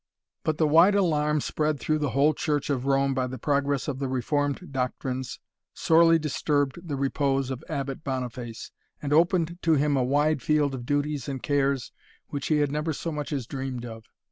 But 0.43 0.57
the 0.57 0.65
wide 0.67 0.95
alarm 0.95 1.41
spread 1.41 1.79
through 1.79 1.99
the 1.99 2.09
whole 2.09 2.33
Church 2.33 2.71
of 2.71 2.87
Rome 2.87 3.13
by 3.13 3.27
the 3.27 3.37
progress 3.37 3.87
of 3.87 3.99
the 3.99 4.07
reformed 4.07 4.71
doctrines, 4.71 5.39
sorely 5.75 6.17
disturbed 6.17 6.87
the 6.87 6.95
repose 6.95 7.51
of 7.51 7.63
Abbot 7.69 8.03
Boniface, 8.03 8.71
and 8.99 9.13
opened 9.13 9.59
to 9.61 9.75
him 9.75 9.95
a 9.95 10.03
wide 10.03 10.41
field 10.41 10.73
of 10.73 10.87
duties 10.87 11.29
and 11.29 11.43
cares 11.43 11.91
which 12.29 12.47
he 12.47 12.57
had 12.57 12.71
never 12.71 12.93
so 12.93 13.11
much 13.11 13.31
as 13.31 13.45
dreamed 13.45 13.85
of. 13.85 14.05